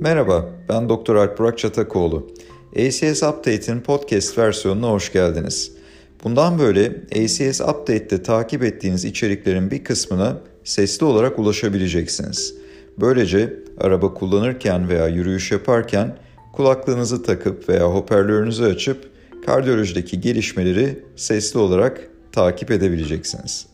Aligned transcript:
Merhaba, 0.00 0.48
ben 0.68 0.88
Doktor 0.88 1.16
Alp 1.16 1.38
Burak 1.38 1.58
Çatakoğlu. 1.58 2.26
ACS 2.76 3.22
Update'in 3.22 3.80
podcast 3.80 4.38
versiyonuna 4.38 4.90
hoş 4.90 5.12
geldiniz. 5.12 5.72
Bundan 6.24 6.58
böyle 6.58 6.86
ACS 7.12 7.60
Update'te 7.60 8.22
takip 8.22 8.62
ettiğiniz 8.62 9.04
içeriklerin 9.04 9.70
bir 9.70 9.84
kısmına 9.84 10.36
sesli 10.64 11.06
olarak 11.06 11.38
ulaşabileceksiniz. 11.38 12.54
Böylece 13.00 13.56
araba 13.78 14.14
kullanırken 14.14 14.88
veya 14.88 15.08
yürüyüş 15.08 15.52
yaparken 15.52 16.16
kulaklığınızı 16.52 17.22
takıp 17.22 17.68
veya 17.68 17.94
hoparlörünüzü 17.94 18.64
açıp 18.64 19.10
kardiyolojideki 19.46 20.20
gelişmeleri 20.20 21.04
sesli 21.16 21.58
olarak 21.58 22.10
takip 22.32 22.70
edebileceksiniz. 22.70 23.66